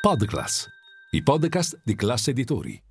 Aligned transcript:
Podclass, 0.00 0.66
i 1.10 1.22
podcast 1.22 1.78
di 1.84 1.94
classe 1.94 2.30
editori. 2.30 2.82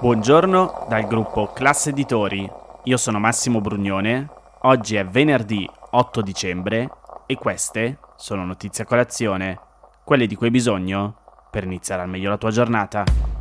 Buongiorno 0.00 0.86
dal 0.88 1.06
gruppo 1.06 1.52
Classe 1.52 1.90
Editori. 1.90 2.50
Io 2.82 2.96
sono 2.96 3.20
Massimo 3.20 3.60
Brugnone. 3.60 4.28
Oggi 4.62 4.96
è 4.96 5.06
venerdì 5.06 5.70
8 5.90 6.22
dicembre 6.22 6.90
e 7.26 7.36
queste 7.36 8.00
sono 8.16 8.44
notizie 8.44 8.82
a 8.82 8.86
colazione, 8.88 9.60
quelle 10.02 10.26
di 10.26 10.34
cui 10.34 10.46
hai 10.46 10.52
bisogno 10.52 11.46
per 11.52 11.62
iniziare 11.62 12.02
al 12.02 12.08
meglio 12.08 12.30
la 12.30 12.36
tua 12.36 12.50
giornata. 12.50 13.31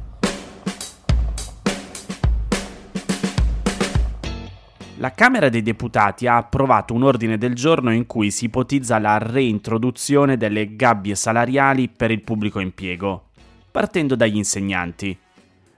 La 5.02 5.14
Camera 5.14 5.50
dei 5.50 5.64
Deputati 5.64 6.28
ha 6.28 6.38
approvato 6.38 6.94
un 6.94 7.02
ordine 7.02 7.40
del 7.40 7.56
giorno 7.56 7.92
in 7.92 8.06
cui 8.06 8.30
si 8.30 8.46
ipotizza 8.46 9.00
la 9.00 9.18
reintroduzione 9.18 10.38
delle 10.38 10.76
gabbie 10.76 11.16
salariali 11.16 11.90
per 11.90 12.12
il 12.12 12.22
pubblico 12.22 12.60
impiego, 12.60 13.30
partendo 13.72 14.14
dagli 14.14 14.36
insegnanti. 14.36 15.18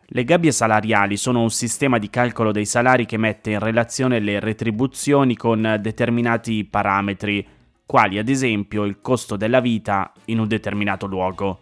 Le 0.08 0.24
gabbie 0.26 0.52
salariali 0.52 1.16
sono 1.16 1.42
un 1.42 1.52
sistema 1.52 2.00
di 2.00 2.10
calcolo 2.10 2.52
dei 2.52 2.66
salari 2.66 3.06
che 3.06 3.16
mette 3.16 3.52
in 3.52 3.60
relazione 3.60 4.20
le 4.20 4.42
retribuzioni 4.42 5.38
con 5.38 5.78
determinati 5.80 6.66
parametri, 6.66 7.48
quali 7.86 8.18
ad 8.18 8.28
esempio 8.28 8.84
il 8.84 9.00
costo 9.00 9.38
della 9.38 9.62
vita 9.62 10.12
in 10.26 10.40
un 10.40 10.50
determinato 10.50 11.06
luogo, 11.06 11.60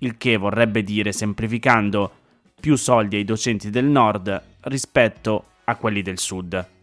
il 0.00 0.18
che 0.18 0.36
vorrebbe 0.36 0.82
dire, 0.82 1.12
semplificando, 1.12 2.12
più 2.60 2.76
soldi 2.76 3.16
ai 3.16 3.24
docenti 3.24 3.70
del 3.70 3.86
nord 3.86 4.42
rispetto 4.64 5.44
a 5.64 5.74
quelli 5.76 6.02
del 6.02 6.18
sud. 6.18 6.76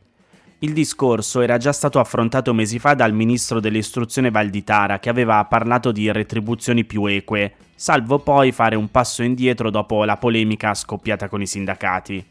Il 0.60 0.72
discorso 0.72 1.42
era 1.42 1.58
già 1.58 1.74
stato 1.74 2.00
affrontato 2.00 2.54
mesi 2.54 2.80
fa 2.80 2.94
dal 2.94 3.14
ministro 3.14 3.60
dell'istruzione 3.60 4.32
Valditara, 4.32 5.00
che 5.00 5.10
aveva 5.10 5.44
parlato 5.46 5.92
di 5.92 6.10
retribuzioni 6.10 6.86
più 6.86 7.06
eque, 7.08 7.56
salvo 7.76 8.20
poi 8.20 8.54
fare 8.54 8.78
un 8.78 8.90
passo 8.90 9.22
indietro 9.22 9.70
dopo 9.70 10.06
la 10.06 10.16
polemica 10.16 10.74
scoppiata 10.74 11.28
con 11.28 11.42
i 11.42 11.46
sindacati. 11.46 12.26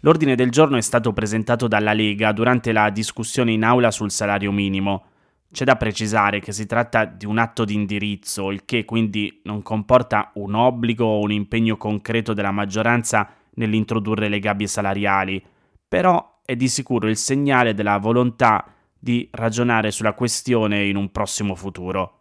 L'ordine 0.00 0.36
del 0.36 0.50
giorno 0.50 0.76
è 0.76 0.80
stato 0.80 1.12
presentato 1.12 1.66
dalla 1.66 1.92
Lega 1.92 2.30
durante 2.30 2.70
la 2.70 2.88
discussione 2.90 3.50
in 3.50 3.64
aula 3.64 3.90
sul 3.90 4.12
salario 4.12 4.52
minimo. 4.52 5.06
C'è 5.50 5.64
da 5.64 5.74
precisare 5.74 6.38
che 6.38 6.52
si 6.52 6.66
tratta 6.66 7.04
di 7.04 7.26
un 7.26 7.38
atto 7.38 7.64
di 7.64 7.74
indirizzo, 7.74 8.52
il 8.52 8.64
che 8.64 8.84
quindi 8.84 9.40
non 9.42 9.62
comporta 9.62 10.30
un 10.34 10.54
obbligo 10.54 11.04
o 11.04 11.20
un 11.20 11.32
impegno 11.32 11.76
concreto 11.76 12.32
della 12.32 12.52
maggioranza 12.52 13.28
nell'introdurre 13.54 14.28
le 14.28 14.38
gabbie 14.38 14.68
salariali, 14.68 15.42
però 15.88 16.35
è 16.46 16.56
di 16.56 16.68
sicuro 16.68 17.08
il 17.08 17.18
segnale 17.18 17.74
della 17.74 17.98
volontà 17.98 18.72
di 18.98 19.28
ragionare 19.32 19.90
sulla 19.90 20.14
questione 20.14 20.86
in 20.86 20.96
un 20.96 21.12
prossimo 21.12 21.54
futuro. 21.54 22.20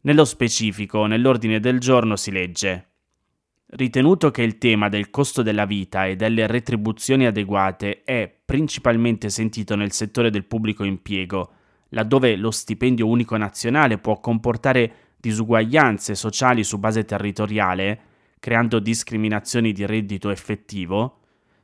Nello 0.00 0.24
specifico, 0.24 1.04
nell'ordine 1.04 1.60
del 1.60 1.78
giorno 1.78 2.16
si 2.16 2.30
legge 2.30 2.88
Ritenuto 3.70 4.30
che 4.30 4.40
il 4.40 4.56
tema 4.56 4.88
del 4.88 5.10
costo 5.10 5.42
della 5.42 5.66
vita 5.66 6.06
e 6.06 6.16
delle 6.16 6.46
retribuzioni 6.46 7.26
adeguate 7.26 8.02
è 8.02 8.32
principalmente 8.42 9.28
sentito 9.28 9.76
nel 9.76 9.92
settore 9.92 10.30
del 10.30 10.46
pubblico 10.46 10.84
impiego, 10.84 11.50
laddove 11.90 12.36
lo 12.36 12.50
stipendio 12.50 13.06
unico 13.06 13.36
nazionale 13.36 13.98
può 13.98 14.20
comportare 14.20 14.92
disuguaglianze 15.18 16.14
sociali 16.14 16.64
su 16.64 16.78
base 16.78 17.04
territoriale, 17.04 18.00
creando 18.40 18.78
discriminazioni 18.78 19.72
di 19.72 19.84
reddito 19.84 20.30
effettivo, 20.30 21.18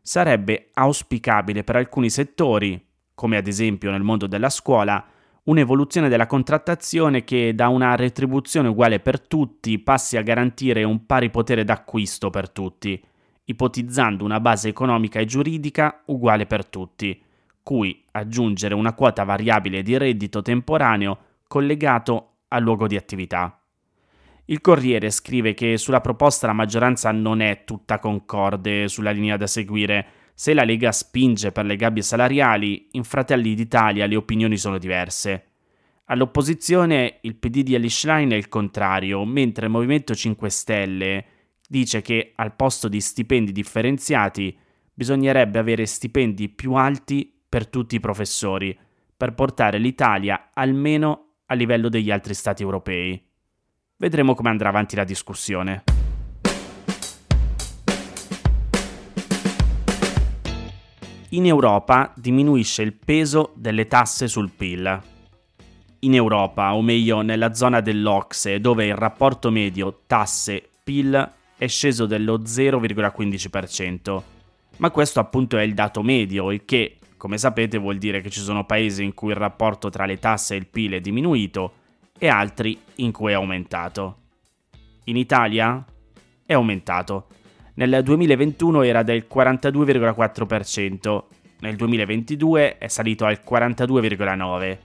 sarebbe 0.06 0.68
auspicabile 0.74 1.64
per 1.64 1.76
alcuni 1.76 2.10
settori, 2.10 2.78
come 3.14 3.38
ad 3.38 3.46
esempio 3.46 3.90
nel 3.90 4.02
mondo 4.02 4.26
della 4.26 4.50
scuola, 4.50 5.02
un'evoluzione 5.44 6.10
della 6.10 6.26
contrattazione 6.26 7.24
che 7.24 7.54
da 7.54 7.68
una 7.68 7.96
retribuzione 7.96 8.68
uguale 8.68 9.00
per 9.00 9.18
tutti 9.18 9.78
passi 9.78 10.18
a 10.18 10.22
garantire 10.22 10.84
un 10.84 11.06
pari 11.06 11.30
potere 11.30 11.64
d'acquisto 11.64 12.28
per 12.28 12.50
tutti, 12.50 13.02
ipotizzando 13.44 14.26
una 14.26 14.40
base 14.40 14.68
economica 14.68 15.20
e 15.20 15.24
giuridica 15.24 16.02
uguale 16.06 16.44
per 16.44 16.66
tutti, 16.66 17.18
cui 17.62 18.04
aggiungere 18.10 18.74
una 18.74 18.92
quota 18.92 19.24
variabile 19.24 19.82
di 19.82 19.96
reddito 19.96 20.42
temporaneo 20.42 21.18
collegato 21.48 22.40
al 22.48 22.62
luogo 22.62 22.86
di 22.86 22.96
attività. 22.96 23.58
Il 24.46 24.60
Corriere 24.60 25.10
scrive 25.10 25.54
che 25.54 25.78
sulla 25.78 26.02
proposta 26.02 26.46
la 26.46 26.52
maggioranza 26.52 27.10
non 27.12 27.40
è 27.40 27.64
tutta 27.64 27.98
concorde 27.98 28.88
sulla 28.88 29.10
linea 29.10 29.38
da 29.38 29.46
seguire. 29.46 30.06
Se 30.34 30.52
la 30.52 30.64
Lega 30.64 30.92
spinge 30.92 31.50
per 31.50 31.64
le 31.64 31.76
gabbie 31.76 32.02
salariali, 32.02 32.88
in 32.92 33.04
Fratelli 33.04 33.54
d'Italia 33.54 34.04
le 34.04 34.16
opinioni 34.16 34.58
sono 34.58 34.76
diverse. 34.76 35.52
All'opposizione 36.06 37.20
il 37.22 37.36
PD 37.36 37.62
di 37.62 37.74
Alice 37.74 38.00
Schlein 38.00 38.32
è 38.32 38.34
il 38.34 38.50
contrario, 38.50 39.24
mentre 39.24 39.64
il 39.64 39.72
Movimento 39.72 40.14
5 40.14 40.50
Stelle 40.50 41.24
dice 41.66 42.02
che 42.02 42.32
al 42.34 42.54
posto 42.54 42.88
di 42.88 43.00
stipendi 43.00 43.50
differenziati 43.50 44.54
bisognerebbe 44.92 45.58
avere 45.58 45.86
stipendi 45.86 46.50
più 46.50 46.74
alti 46.74 47.32
per 47.48 47.66
tutti 47.66 47.94
i 47.94 48.00
professori, 48.00 48.78
per 49.16 49.32
portare 49.32 49.78
l'Italia 49.78 50.50
almeno 50.52 51.36
a 51.46 51.54
livello 51.54 51.88
degli 51.88 52.10
altri 52.10 52.34
stati 52.34 52.62
europei. 52.62 53.23
Vedremo 54.04 54.34
come 54.34 54.50
andrà 54.50 54.68
avanti 54.68 54.96
la 54.96 55.04
discussione. 55.04 55.84
In 61.30 61.46
Europa 61.46 62.12
diminuisce 62.14 62.82
il 62.82 62.92
peso 62.92 63.54
delle 63.56 63.86
tasse 63.86 64.28
sul 64.28 64.50
PIL. 64.50 65.00
In 66.00 66.14
Europa, 66.14 66.74
o 66.74 66.82
meglio 66.82 67.22
nella 67.22 67.54
zona 67.54 67.80
dell'Ocse, 67.80 68.60
dove 68.60 68.84
il 68.84 68.94
rapporto 68.94 69.50
medio 69.50 70.02
tasse-PIL 70.06 71.30
è 71.56 71.66
sceso 71.66 72.04
dello 72.04 72.40
0,15%. 72.40 74.22
Ma 74.76 74.90
questo 74.90 75.18
appunto 75.18 75.56
è 75.56 75.62
il 75.62 75.72
dato 75.72 76.02
medio, 76.02 76.52
il 76.52 76.66
che, 76.66 76.98
come 77.16 77.38
sapete, 77.38 77.78
vuol 77.78 77.96
dire 77.96 78.20
che 78.20 78.28
ci 78.28 78.40
sono 78.40 78.66
paesi 78.66 79.02
in 79.02 79.14
cui 79.14 79.30
il 79.30 79.36
rapporto 79.36 79.88
tra 79.88 80.04
le 80.04 80.18
tasse 80.18 80.52
e 80.52 80.58
il 80.58 80.66
PIL 80.66 80.92
è 80.92 81.00
diminuito 81.00 81.76
e 82.18 82.28
altri 82.28 82.78
in 82.96 83.12
cui 83.12 83.32
è 83.32 83.34
aumentato. 83.34 84.16
In 85.04 85.16
Italia 85.16 85.84
è 86.46 86.52
aumentato. 86.52 87.26
Nel 87.74 88.02
2021 88.02 88.82
era 88.82 89.02
del 89.02 89.26
42,4%, 89.32 91.22
nel 91.60 91.76
2022 91.76 92.78
è 92.78 92.88
salito 92.88 93.24
al 93.24 93.40
42,9%, 93.46 94.78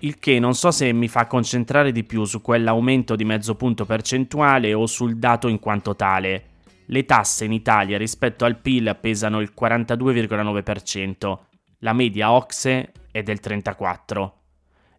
il 0.00 0.18
che 0.18 0.38
non 0.38 0.54
so 0.54 0.70
se 0.70 0.90
mi 0.92 1.08
fa 1.08 1.26
concentrare 1.26 1.92
di 1.92 2.04
più 2.04 2.24
su 2.24 2.40
quell'aumento 2.40 3.16
di 3.16 3.24
mezzo 3.24 3.54
punto 3.54 3.84
percentuale 3.84 4.72
o 4.72 4.86
sul 4.86 5.18
dato 5.18 5.48
in 5.48 5.58
quanto 5.58 5.94
tale. 5.94 6.44
Le 6.86 7.04
tasse 7.04 7.44
in 7.44 7.52
Italia 7.52 7.98
rispetto 7.98 8.44
al 8.44 8.56
PIL 8.56 8.96
pesano 8.98 9.40
il 9.40 9.52
42,9%, 9.58 11.38
la 11.80 11.92
media 11.92 12.32
OXE 12.32 12.92
è 13.10 13.22
del 13.22 13.38
34%. 13.42 14.39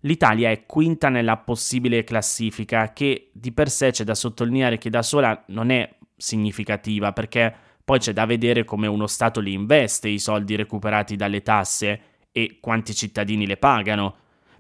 L'Italia 0.02 0.50
è 0.50 0.66
quinta 0.66 1.10
nella 1.10 1.38
possibile 1.38 2.04
classifica, 2.04 2.92
che 2.94 3.30
di 3.34 3.52
per 3.52 3.70
sé 3.70 3.92
c'è 3.92 4.04
da 4.04 4.16
sottolineare 4.16 4.78
che 4.78 4.90
da 4.90 5.04
sola 5.04 5.44
non 5.48 5.70
è 5.70 5.98
significativa, 6.16 7.14
perché 7.14 7.54
poi 7.84 8.00
c'è 8.00 8.14
da 8.14 8.26
vedere 8.26 8.64
come 8.64 8.88
uno 8.88 9.06
Stato 9.06 9.40
li 9.40 9.54
investe 9.54 10.08
i 10.10 10.18
soldi 10.18 10.56
recuperati 10.56 11.16
dalle 11.16 11.42
tasse 11.42 12.02
e 12.32 12.58
quanti 12.60 12.96
cittadini 12.96 13.46
le 13.46 13.58
pagano. 13.58 14.16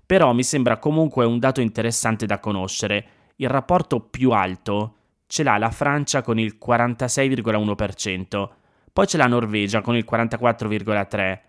Però 0.05 0.33
mi 0.33 0.43
sembra 0.43 0.77
comunque 0.77 1.25
un 1.25 1.39
dato 1.39 1.61
interessante 1.61 2.25
da 2.25 2.39
conoscere. 2.39 3.05
Il 3.37 3.49
rapporto 3.49 3.99
più 3.99 4.31
alto 4.31 4.95
ce 5.25 5.43
l'ha 5.43 5.57
la 5.57 5.71
Francia 5.71 6.21
con 6.21 6.37
il 6.37 6.57
46,1%, 6.63 8.49
poi 8.91 9.05
c'è 9.05 9.17
la 9.17 9.27
Norvegia 9.27 9.81
con 9.81 9.95
il 9.95 10.05
44,3%, 10.07 11.39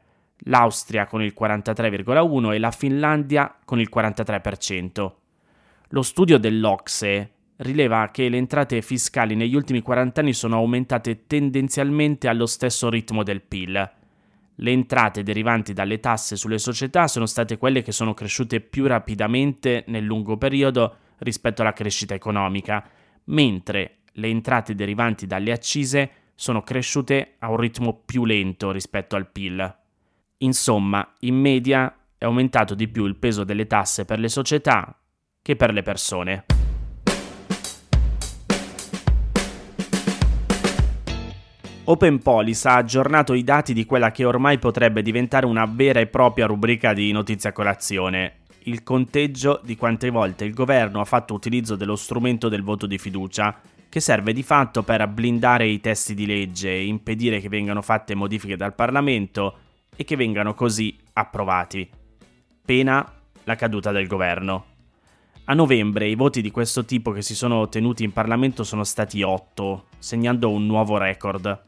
l'Austria 0.44 1.06
con 1.06 1.22
il 1.22 1.34
43,1% 1.38 2.52
e 2.52 2.58
la 2.58 2.70
Finlandia 2.70 3.58
con 3.64 3.80
il 3.80 3.88
43%. 3.94 5.12
Lo 5.88 6.02
studio 6.02 6.38
dell'Ocse 6.38 7.30
rileva 7.56 8.08
che 8.10 8.28
le 8.28 8.38
entrate 8.38 8.82
fiscali 8.82 9.34
negli 9.34 9.54
ultimi 9.54 9.82
40 9.82 10.20
anni 10.20 10.32
sono 10.32 10.56
aumentate 10.56 11.26
tendenzialmente 11.26 12.28
allo 12.28 12.46
stesso 12.46 12.88
ritmo 12.88 13.22
del 13.22 13.42
PIL. 13.42 13.90
Le 14.56 14.70
entrate 14.70 15.22
derivanti 15.22 15.72
dalle 15.72 16.00
tasse 16.00 16.36
sulle 16.36 16.58
società 16.58 17.08
sono 17.08 17.26
state 17.26 17.56
quelle 17.56 17.82
che 17.82 17.92
sono 17.92 18.14
cresciute 18.14 18.60
più 18.60 18.86
rapidamente 18.86 19.84
nel 19.88 20.04
lungo 20.04 20.36
periodo 20.36 20.96
rispetto 21.18 21.62
alla 21.62 21.72
crescita 21.72 22.14
economica, 22.14 22.84
mentre 23.24 23.98
le 24.12 24.28
entrate 24.28 24.74
derivanti 24.74 25.26
dalle 25.26 25.52
accise 25.52 26.10
sono 26.34 26.62
cresciute 26.62 27.36
a 27.38 27.48
un 27.48 27.56
ritmo 27.56 28.02
più 28.04 28.24
lento 28.24 28.70
rispetto 28.72 29.16
al 29.16 29.30
PIL. 29.30 29.81
Insomma, 30.42 31.08
in 31.20 31.36
media 31.36 31.94
è 32.18 32.24
aumentato 32.24 32.74
di 32.74 32.88
più 32.88 33.06
il 33.06 33.16
peso 33.16 33.44
delle 33.44 33.66
tasse 33.66 34.04
per 34.04 34.18
le 34.18 34.28
società 34.28 34.96
che 35.40 35.56
per 35.56 35.72
le 35.72 35.82
persone. 35.82 36.44
OpenPolis 41.84 42.64
ha 42.66 42.76
aggiornato 42.76 43.34
i 43.34 43.42
dati 43.42 43.72
di 43.72 43.84
quella 43.84 44.12
che 44.12 44.24
ormai 44.24 44.58
potrebbe 44.58 45.02
diventare 45.02 45.46
una 45.46 45.66
vera 45.66 45.98
e 46.00 46.06
propria 46.06 46.46
rubrica 46.46 46.92
di 46.92 47.10
notizia 47.10 47.52
colazione, 47.52 48.42
il 48.64 48.84
conteggio 48.84 49.60
di 49.64 49.76
quante 49.76 50.10
volte 50.10 50.44
il 50.44 50.54
governo 50.54 51.00
ha 51.00 51.04
fatto 51.04 51.34
utilizzo 51.34 51.74
dello 51.74 51.96
strumento 51.96 52.48
del 52.48 52.62
voto 52.62 52.86
di 52.86 52.98
fiducia, 52.98 53.60
che 53.88 54.00
serve 54.00 54.32
di 54.32 54.44
fatto 54.44 54.82
per 54.84 55.06
blindare 55.08 55.66
i 55.66 55.80
testi 55.80 56.14
di 56.14 56.24
legge 56.24 56.70
e 56.70 56.86
impedire 56.86 57.40
che 57.40 57.48
vengano 57.48 57.82
fatte 57.82 58.14
modifiche 58.14 58.56
dal 58.56 58.74
Parlamento 58.74 59.61
e 59.94 60.04
che 60.04 60.16
vengano 60.16 60.54
così 60.54 60.96
approvati. 61.12 61.88
Pena 62.64 63.20
la 63.44 63.54
caduta 63.54 63.92
del 63.92 64.06
governo. 64.06 64.66
A 65.44 65.54
novembre 65.54 66.06
i 66.06 66.14
voti 66.14 66.40
di 66.40 66.50
questo 66.50 66.84
tipo 66.84 67.10
che 67.10 67.22
si 67.22 67.34
sono 67.34 67.56
ottenuti 67.56 68.04
in 68.04 68.12
Parlamento 68.12 68.62
sono 68.62 68.84
stati 68.84 69.22
8, 69.22 69.86
segnando 69.98 70.50
un 70.50 70.66
nuovo 70.66 70.96
record. 70.98 71.64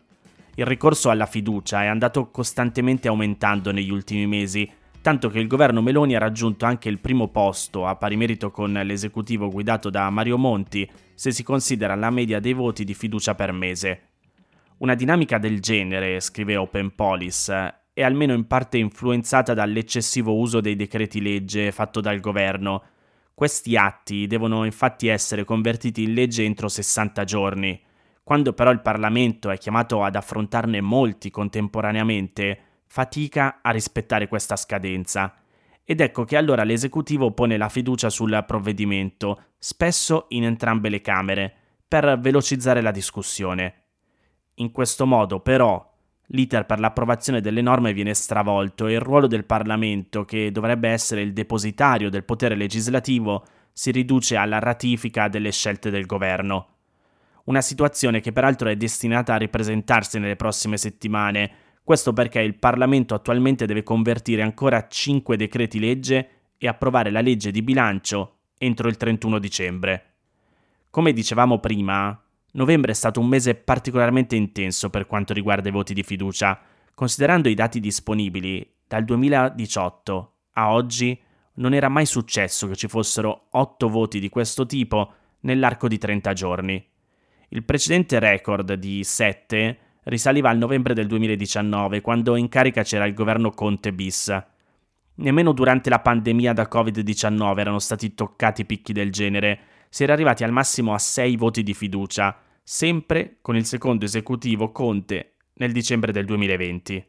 Il 0.54 0.64
ricorso 0.66 1.10
alla 1.10 1.26
fiducia 1.26 1.82
è 1.82 1.86
andato 1.86 2.30
costantemente 2.30 3.08
aumentando 3.08 3.72
negli 3.72 3.90
ultimi 3.90 4.26
mesi, 4.26 4.70
tanto 5.02 5.28
che 5.28 5.40
il 5.40 5.48
governo 5.48 5.82
Meloni 5.82 6.14
ha 6.14 6.20
raggiunto 6.20 6.64
anche 6.64 6.88
il 6.88 7.00
primo 7.00 7.28
posto 7.28 7.86
a 7.86 7.96
pari 7.96 8.16
merito 8.16 8.52
con 8.52 8.72
l'esecutivo 8.72 9.50
guidato 9.50 9.90
da 9.90 10.08
Mario 10.10 10.38
Monti, 10.38 10.88
se 11.14 11.32
si 11.32 11.42
considera 11.42 11.96
la 11.96 12.10
media 12.10 12.38
dei 12.38 12.52
voti 12.52 12.84
di 12.84 12.94
fiducia 12.94 13.34
per 13.34 13.52
mese. 13.52 14.10
Una 14.78 14.94
dinamica 14.94 15.38
del 15.38 15.60
genere, 15.60 16.20
scrive 16.20 16.56
Open 16.56 16.94
Police, 16.94 17.83
è 17.94 18.02
almeno 18.02 18.34
in 18.34 18.48
parte 18.48 18.76
influenzata 18.76 19.54
dall'eccessivo 19.54 20.34
uso 20.34 20.60
dei 20.60 20.74
decreti 20.74 21.22
legge 21.22 21.70
fatto 21.70 22.00
dal 22.00 22.18
governo. 22.18 22.82
Questi 23.32 23.76
atti 23.76 24.26
devono 24.26 24.64
infatti 24.64 25.06
essere 25.06 25.44
convertiti 25.44 26.02
in 26.02 26.12
legge 26.12 26.42
entro 26.42 26.68
60 26.68 27.22
giorni. 27.22 27.80
Quando 28.24 28.52
però 28.52 28.72
il 28.72 28.80
Parlamento 28.80 29.48
è 29.48 29.58
chiamato 29.58 30.02
ad 30.02 30.16
affrontarne 30.16 30.80
molti 30.80 31.30
contemporaneamente, 31.30 32.58
fatica 32.86 33.60
a 33.62 33.70
rispettare 33.70 34.26
questa 34.26 34.56
scadenza. 34.56 35.32
Ed 35.84 36.00
ecco 36.00 36.24
che 36.24 36.36
allora 36.36 36.64
l'esecutivo 36.64 37.30
pone 37.30 37.56
la 37.56 37.68
fiducia 37.68 38.10
sul 38.10 38.42
provvedimento, 38.44 39.50
spesso 39.56 40.26
in 40.30 40.44
entrambe 40.44 40.88
le 40.88 41.00
Camere, 41.00 41.54
per 41.86 42.18
velocizzare 42.18 42.80
la 42.80 42.90
discussione. 42.90 43.82
In 44.54 44.72
questo 44.72 45.06
modo, 45.06 45.38
però, 45.38 45.93
L'iter 46.28 46.64
per 46.64 46.80
l'approvazione 46.80 47.40
delle 47.40 47.60
norme 47.60 47.92
viene 47.92 48.14
stravolto 48.14 48.86
e 48.86 48.94
il 48.94 49.00
ruolo 49.00 49.26
del 49.26 49.44
Parlamento, 49.44 50.24
che 50.24 50.50
dovrebbe 50.50 50.88
essere 50.88 51.20
il 51.20 51.32
depositario 51.32 52.08
del 52.08 52.24
potere 52.24 52.54
legislativo, 52.54 53.44
si 53.72 53.90
riduce 53.90 54.36
alla 54.36 54.58
ratifica 54.58 55.28
delle 55.28 55.50
scelte 55.50 55.90
del 55.90 56.06
governo. 56.06 56.68
Una 57.44 57.60
situazione 57.60 58.20
che 58.20 58.32
peraltro 58.32 58.68
è 58.68 58.76
destinata 58.76 59.34
a 59.34 59.38
ripresentarsi 59.38 60.18
nelle 60.18 60.36
prossime 60.36 60.78
settimane, 60.78 61.50
questo 61.84 62.14
perché 62.14 62.40
il 62.40 62.58
Parlamento 62.58 63.14
attualmente 63.14 63.66
deve 63.66 63.82
convertire 63.82 64.40
ancora 64.40 64.86
5 64.88 65.36
decreti 65.36 65.78
legge 65.78 66.28
e 66.56 66.66
approvare 66.66 67.10
la 67.10 67.20
legge 67.20 67.50
di 67.50 67.60
bilancio 67.60 68.38
entro 68.56 68.88
il 68.88 68.96
31 68.96 69.38
dicembre. 69.38 70.14
Come 70.88 71.12
dicevamo 71.12 71.58
prima, 71.58 72.18
Novembre 72.56 72.92
è 72.92 72.94
stato 72.94 73.18
un 73.18 73.26
mese 73.26 73.56
particolarmente 73.56 74.36
intenso 74.36 74.88
per 74.88 75.06
quanto 75.06 75.32
riguarda 75.32 75.68
i 75.68 75.72
voti 75.72 75.92
di 75.92 76.04
fiducia. 76.04 76.60
Considerando 76.94 77.48
i 77.48 77.54
dati 77.54 77.80
disponibili, 77.80 78.64
dal 78.86 79.04
2018 79.04 80.32
a 80.52 80.72
oggi 80.72 81.20
non 81.54 81.74
era 81.74 81.88
mai 81.88 82.06
successo 82.06 82.68
che 82.68 82.76
ci 82.76 82.86
fossero 82.86 83.46
8 83.50 83.88
voti 83.88 84.20
di 84.20 84.28
questo 84.28 84.66
tipo 84.66 85.12
nell'arco 85.40 85.88
di 85.88 85.98
30 85.98 86.32
giorni. 86.32 86.86
Il 87.48 87.64
precedente 87.64 88.20
record 88.20 88.74
di 88.74 89.02
7 89.02 89.78
risaliva 90.04 90.48
al 90.48 90.58
novembre 90.58 90.94
del 90.94 91.08
2019, 91.08 92.02
quando 92.02 92.36
in 92.36 92.48
carica 92.48 92.84
c'era 92.84 93.04
il 93.04 93.14
governo 93.14 93.50
Conte 93.50 93.92
bis. 93.92 94.32
Nemmeno 95.16 95.52
durante 95.52 95.90
la 95.90 95.98
pandemia 95.98 96.52
da 96.52 96.68
Covid-19 96.70 97.58
erano 97.58 97.80
stati 97.80 98.14
toccati 98.14 98.64
picchi 98.64 98.92
del 98.92 99.10
genere, 99.10 99.60
si 99.94 100.02
era 100.02 100.14
arrivati 100.14 100.42
al 100.42 100.50
massimo 100.50 100.92
a 100.92 100.98
6 100.98 101.36
voti 101.36 101.62
di 101.62 101.72
fiducia, 101.72 102.36
sempre 102.64 103.36
con 103.40 103.54
il 103.54 103.64
secondo 103.64 104.04
esecutivo 104.04 104.72
Conte 104.72 105.36
nel 105.58 105.70
dicembre 105.70 106.10
del 106.10 106.24
2020. 106.24 107.06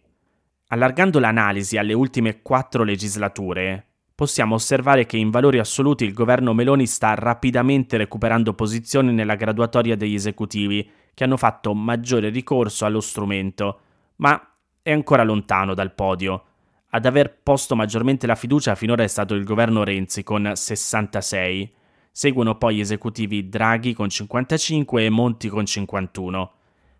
Allargando 0.67 1.17
l'analisi 1.17 1.77
alle 1.77 1.93
ultime 1.93 2.43
quattro 2.43 2.83
legislature, 2.83 3.83
possiamo 4.13 4.53
osservare 4.53 5.07
che 5.07 5.17
in 5.17 5.31
valori 5.31 5.57
assoluti 5.57 6.05
il 6.05 6.13
governo 6.13 6.53
Meloni 6.53 6.85
sta 6.85 7.15
rapidamente 7.15 7.97
recuperando 7.97 8.53
posizioni 8.53 9.11
nella 9.13 9.33
graduatoria 9.33 9.97
degli 9.97 10.13
esecutivi 10.13 10.87
che 11.15 11.23
hanno 11.23 11.37
fatto 11.37 11.73
maggiore 11.73 12.29
ricorso 12.29 12.85
allo 12.85 13.01
strumento, 13.01 13.79
ma 14.17 14.39
è 14.83 14.91
ancora 14.91 15.23
lontano 15.23 15.73
dal 15.73 15.95
podio. 15.95 16.43
Ad 16.91 17.07
aver 17.07 17.35
posto 17.41 17.75
maggiormente 17.75 18.27
la 18.27 18.35
fiducia 18.35 18.75
finora 18.75 19.01
è 19.01 19.07
stato 19.07 19.33
il 19.33 19.43
governo 19.43 19.83
Renzi 19.83 20.21
con 20.21 20.51
66, 20.53 21.73
Seguono 22.17 22.55
poi 22.55 22.77
gli 22.77 22.79
esecutivi 22.79 23.49
Draghi 23.49 23.91
con 23.91 24.07
55 24.07 25.03
e 25.03 25.09
Monti 25.09 25.49
con 25.49 25.65
51. 25.65 26.51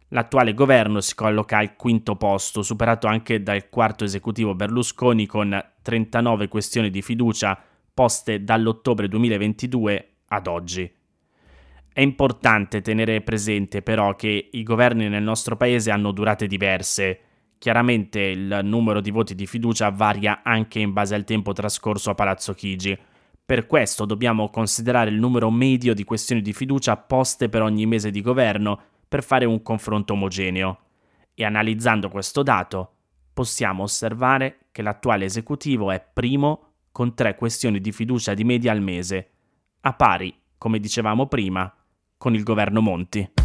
L'attuale 0.09 0.53
governo 0.53 0.99
si 0.99 1.15
colloca 1.15 1.57
al 1.57 1.77
quinto 1.77 2.17
posto, 2.17 2.61
superato 2.61 3.07
anche 3.07 3.41
dal 3.41 3.69
quarto 3.69 4.03
esecutivo 4.03 4.55
Berlusconi 4.55 5.25
con 5.25 5.57
39 5.81 6.49
questioni 6.49 6.89
di 6.89 7.01
fiducia 7.01 7.57
poste 7.93 8.43
dall'ottobre 8.43 9.07
2022 9.07 10.15
ad 10.27 10.47
oggi. 10.47 10.93
È 11.93 12.01
importante 12.01 12.81
tenere 12.81 13.21
presente 13.21 13.81
però 13.81 14.17
che 14.17 14.49
i 14.51 14.63
governi 14.63 15.07
nel 15.07 15.23
nostro 15.23 15.55
paese 15.55 15.91
hanno 15.91 16.11
durate 16.11 16.45
diverse. 16.45 17.19
Chiaramente 17.57 18.19
il 18.19 18.59
numero 18.63 18.99
di 18.99 19.11
voti 19.11 19.33
di 19.33 19.47
fiducia 19.47 19.89
varia 19.91 20.41
anche 20.43 20.79
in 20.79 20.91
base 20.91 21.15
al 21.15 21.23
tempo 21.23 21.53
trascorso 21.53 22.09
a 22.09 22.15
Palazzo 22.15 22.53
Chigi 22.53 23.13
per 23.45 23.67
questo 23.67 24.05
dobbiamo 24.05 24.49
considerare 24.49 25.11
il 25.11 25.19
numero 25.19 25.51
medio 25.51 25.93
di 25.93 26.03
questioni 26.03 26.41
di 26.41 26.51
fiducia 26.51 26.97
poste 26.97 27.47
per 27.47 27.61
ogni 27.61 27.85
mese 27.85 28.09
di 28.09 28.21
governo 28.21 28.79
per 29.07 29.23
fare 29.23 29.45
un 29.45 29.61
confronto 29.61 30.13
omogeneo. 30.13 30.79
E 31.35 31.45
analizzando 31.45 32.09
questo 32.09 32.41
dato, 32.41 32.93
possiamo 33.33 33.83
osservare 33.83 34.67
che 34.71 34.81
l'attuale 34.81 35.25
esecutivo 35.25 35.91
è 35.91 36.03
primo 36.11 36.71
con 36.91 37.13
tre 37.13 37.35
questioni 37.35 37.79
di 37.79 37.91
fiducia 37.91 38.33
di 38.33 38.43
media 38.43 38.71
al 38.71 38.81
mese, 38.81 39.29
a 39.81 39.93
pari, 39.93 40.35
come 40.57 40.79
dicevamo 40.79 41.27
prima, 41.27 41.71
con 42.17 42.33
il 42.33 42.41
governo 42.41 42.81
Monti. 42.81 43.44